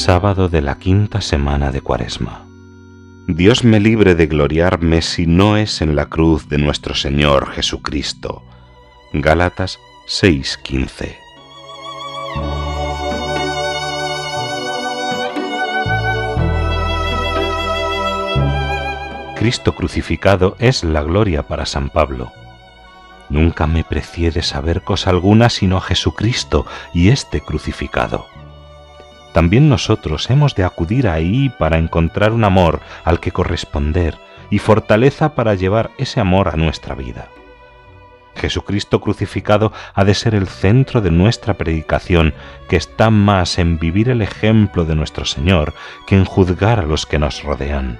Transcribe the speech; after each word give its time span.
Sábado 0.00 0.48
de 0.48 0.62
la 0.62 0.78
quinta 0.78 1.20
semana 1.20 1.72
de 1.72 1.82
Cuaresma. 1.82 2.46
Dios 3.26 3.64
me 3.64 3.80
libre 3.80 4.14
de 4.14 4.28
gloriarme 4.28 5.02
si 5.02 5.26
no 5.26 5.58
es 5.58 5.82
en 5.82 5.94
la 5.94 6.06
cruz 6.06 6.48
de 6.48 6.56
nuestro 6.56 6.94
Señor 6.94 7.50
Jesucristo. 7.50 8.42
Gálatas 9.12 9.78
6:15 10.06 11.18
Cristo 19.36 19.74
crucificado 19.74 20.56
es 20.58 20.82
la 20.82 21.02
gloria 21.02 21.42
para 21.42 21.66
San 21.66 21.90
Pablo. 21.90 22.32
Nunca 23.28 23.66
me 23.66 23.84
precié 23.84 24.30
de 24.30 24.40
saber 24.40 24.80
cosa 24.80 25.10
alguna 25.10 25.50
sino 25.50 25.76
a 25.76 25.82
Jesucristo 25.82 26.64
y 26.94 27.10
este 27.10 27.42
crucificado 27.42 28.39
también 29.32 29.68
nosotros 29.68 30.28
hemos 30.30 30.54
de 30.54 30.64
acudir 30.64 31.08
ahí 31.08 31.50
para 31.58 31.78
encontrar 31.78 32.32
un 32.32 32.44
amor 32.44 32.80
al 33.04 33.20
que 33.20 33.32
corresponder 33.32 34.18
y 34.50 34.58
fortaleza 34.58 35.34
para 35.34 35.54
llevar 35.54 35.90
ese 35.98 36.20
amor 36.20 36.48
a 36.48 36.56
nuestra 36.56 36.94
vida. 36.94 37.28
Jesucristo 38.34 39.00
crucificado 39.00 39.72
ha 39.94 40.04
de 40.04 40.14
ser 40.14 40.34
el 40.34 40.46
centro 40.46 41.00
de 41.00 41.10
nuestra 41.10 41.54
predicación, 41.54 42.32
que 42.68 42.76
está 42.76 43.10
más 43.10 43.58
en 43.58 43.78
vivir 43.78 44.08
el 44.08 44.22
ejemplo 44.22 44.84
de 44.84 44.94
nuestro 44.94 45.24
Señor 45.24 45.74
que 46.06 46.16
en 46.16 46.24
juzgar 46.24 46.80
a 46.80 46.86
los 46.86 47.06
que 47.06 47.18
nos 47.18 47.42
rodean. 47.42 47.98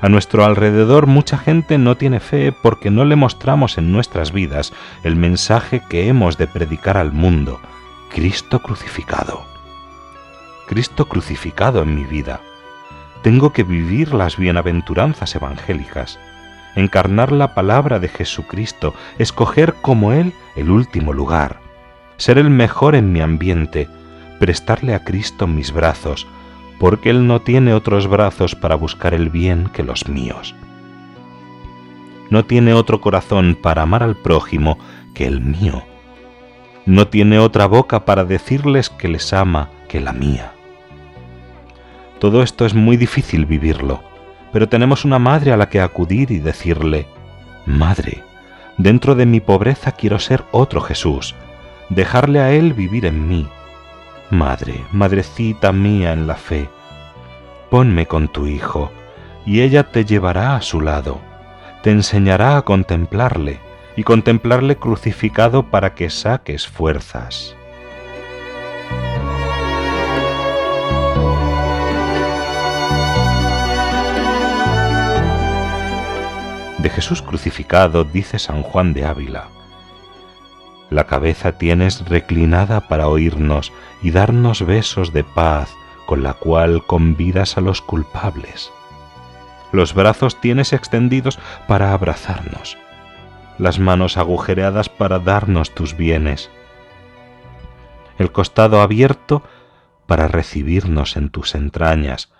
A 0.00 0.08
nuestro 0.08 0.44
alrededor 0.44 1.06
mucha 1.06 1.36
gente 1.36 1.76
no 1.76 1.96
tiene 1.96 2.20
fe 2.20 2.52
porque 2.52 2.90
no 2.90 3.04
le 3.04 3.16
mostramos 3.16 3.76
en 3.76 3.92
nuestras 3.92 4.32
vidas 4.32 4.72
el 5.04 5.16
mensaje 5.16 5.82
que 5.90 6.08
hemos 6.08 6.38
de 6.38 6.46
predicar 6.46 6.96
al 6.96 7.12
mundo, 7.12 7.60
Cristo 8.08 8.60
crucificado. 8.60 9.49
Cristo 10.70 11.08
crucificado 11.08 11.82
en 11.82 11.96
mi 11.96 12.04
vida. 12.04 12.40
Tengo 13.24 13.52
que 13.52 13.64
vivir 13.64 14.14
las 14.14 14.36
bienaventuranzas 14.36 15.34
evangélicas, 15.34 16.20
encarnar 16.76 17.32
la 17.32 17.54
palabra 17.56 17.98
de 17.98 18.06
Jesucristo, 18.06 18.94
escoger 19.18 19.74
como 19.82 20.12
Él 20.12 20.32
el 20.54 20.70
último 20.70 21.12
lugar, 21.12 21.58
ser 22.18 22.38
el 22.38 22.50
mejor 22.50 22.94
en 22.94 23.10
mi 23.10 23.20
ambiente, 23.20 23.88
prestarle 24.38 24.94
a 24.94 25.02
Cristo 25.02 25.48
mis 25.48 25.72
brazos, 25.72 26.28
porque 26.78 27.10
Él 27.10 27.26
no 27.26 27.40
tiene 27.40 27.74
otros 27.74 28.06
brazos 28.06 28.54
para 28.54 28.76
buscar 28.76 29.12
el 29.12 29.28
bien 29.28 29.70
que 29.72 29.82
los 29.82 30.08
míos. 30.08 30.54
No 32.30 32.44
tiene 32.44 32.74
otro 32.74 33.00
corazón 33.00 33.58
para 33.60 33.82
amar 33.82 34.04
al 34.04 34.14
prójimo 34.14 34.78
que 35.14 35.26
el 35.26 35.40
mío. 35.40 35.82
No 36.86 37.08
tiene 37.08 37.40
otra 37.40 37.66
boca 37.66 38.04
para 38.04 38.24
decirles 38.24 38.88
que 38.88 39.08
les 39.08 39.32
ama 39.32 39.68
que 39.88 39.98
la 39.98 40.12
mía. 40.12 40.52
Todo 42.20 42.42
esto 42.42 42.66
es 42.66 42.74
muy 42.74 42.98
difícil 42.98 43.46
vivirlo, 43.46 44.02
pero 44.52 44.68
tenemos 44.68 45.06
una 45.06 45.18
madre 45.18 45.52
a 45.52 45.56
la 45.56 45.70
que 45.70 45.80
acudir 45.80 46.30
y 46.30 46.38
decirle, 46.38 47.08
Madre, 47.64 48.22
dentro 48.76 49.14
de 49.14 49.24
mi 49.24 49.40
pobreza 49.40 49.92
quiero 49.92 50.18
ser 50.18 50.44
otro 50.52 50.82
Jesús, 50.82 51.34
dejarle 51.88 52.40
a 52.40 52.52
Él 52.52 52.74
vivir 52.74 53.06
en 53.06 53.26
mí. 53.26 53.48
Madre, 54.28 54.84
madrecita 54.92 55.72
mía 55.72 56.12
en 56.12 56.26
la 56.26 56.36
fe, 56.36 56.68
ponme 57.70 58.06
con 58.06 58.28
tu 58.28 58.46
Hijo, 58.46 58.92
y 59.46 59.62
ella 59.62 59.84
te 59.84 60.04
llevará 60.04 60.56
a 60.56 60.60
su 60.60 60.82
lado, 60.82 61.20
te 61.82 61.90
enseñará 61.90 62.58
a 62.58 62.62
contemplarle, 62.62 63.60
y 63.96 64.02
contemplarle 64.02 64.76
crucificado 64.76 65.70
para 65.70 65.94
que 65.94 66.10
saques 66.10 66.66
fuerzas. 66.66 67.56
Jesús 76.94 77.22
crucificado 77.22 78.04
dice 78.04 78.38
San 78.38 78.62
Juan 78.62 78.92
de 78.92 79.04
Ávila, 79.04 79.48
La 80.90 81.06
cabeza 81.06 81.52
tienes 81.52 82.08
reclinada 82.08 82.88
para 82.88 83.08
oírnos 83.08 83.72
y 84.02 84.10
darnos 84.10 84.66
besos 84.66 85.12
de 85.12 85.24
paz 85.24 85.72
con 86.06 86.22
la 86.24 86.34
cual 86.34 86.84
convidas 86.86 87.56
a 87.56 87.60
los 87.60 87.80
culpables. 87.80 88.72
Los 89.72 89.94
brazos 89.94 90.40
tienes 90.40 90.72
extendidos 90.72 91.38
para 91.68 91.92
abrazarnos, 91.92 92.76
las 93.58 93.78
manos 93.78 94.16
agujereadas 94.16 94.88
para 94.88 95.20
darnos 95.20 95.72
tus 95.72 95.96
bienes, 95.96 96.50
el 98.18 98.32
costado 98.32 98.80
abierto 98.82 99.44
para 100.06 100.26
recibirnos 100.26 101.16
en 101.16 101.30
tus 101.30 101.54
entrañas, 101.54 102.32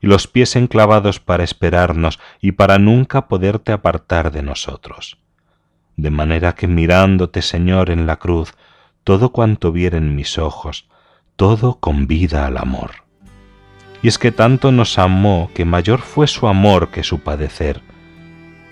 y 0.00 0.06
los 0.06 0.26
pies 0.26 0.56
enclavados 0.56 1.20
para 1.20 1.44
esperarnos 1.44 2.18
y 2.40 2.52
para 2.52 2.78
nunca 2.78 3.28
poderte 3.28 3.72
apartar 3.72 4.30
de 4.30 4.42
nosotros. 4.42 5.18
De 5.96 6.10
manera 6.10 6.54
que 6.54 6.66
mirándote, 6.66 7.42
Señor, 7.42 7.90
en 7.90 8.06
la 8.06 8.16
cruz, 8.16 8.54
todo 9.04 9.30
cuanto 9.30 9.72
vieren 9.72 10.14
mis 10.14 10.38
ojos, 10.38 10.88
todo 11.36 11.78
convida 11.80 12.46
al 12.46 12.58
amor. 12.58 12.90
Y 14.02 14.08
es 14.08 14.18
que 14.18 14.32
tanto 14.32 14.72
nos 14.72 14.98
amó 14.98 15.50
que 15.54 15.64
mayor 15.64 16.00
fue 16.00 16.26
su 16.26 16.48
amor 16.48 16.88
que 16.88 17.02
su 17.02 17.20
padecer. 17.20 17.80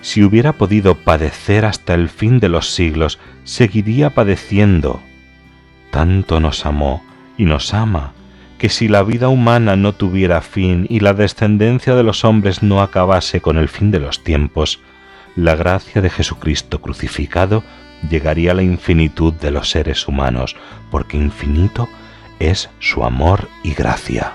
Si 0.02 0.22
hubiera 0.22 0.52
podido 0.52 0.96
padecer 0.96 1.64
hasta 1.64 1.94
el 1.94 2.10
fin 2.10 2.40
de 2.40 2.50
los 2.50 2.74
siglos, 2.74 3.18
seguiría 3.44 4.10
padeciendo. 4.10 5.00
Tanto 5.90 6.40
nos 6.40 6.66
amó 6.66 7.02
y 7.38 7.46
nos 7.46 7.72
ama 7.72 8.12
que 8.64 8.70
si 8.70 8.88
la 8.88 9.02
vida 9.02 9.28
humana 9.28 9.76
no 9.76 9.92
tuviera 9.92 10.40
fin 10.40 10.86
y 10.88 11.00
la 11.00 11.12
descendencia 11.12 11.94
de 11.94 12.02
los 12.02 12.24
hombres 12.24 12.62
no 12.62 12.80
acabase 12.80 13.42
con 13.42 13.58
el 13.58 13.68
fin 13.68 13.90
de 13.90 13.98
los 13.98 14.24
tiempos, 14.24 14.80
la 15.36 15.54
gracia 15.54 16.00
de 16.00 16.08
Jesucristo 16.08 16.80
crucificado 16.80 17.62
llegaría 18.08 18.52
a 18.52 18.54
la 18.54 18.62
infinitud 18.62 19.34
de 19.34 19.50
los 19.50 19.68
seres 19.68 20.08
humanos, 20.08 20.56
porque 20.90 21.18
infinito 21.18 21.90
es 22.38 22.70
su 22.78 23.04
amor 23.04 23.50
y 23.62 23.74
gracia. 23.74 24.32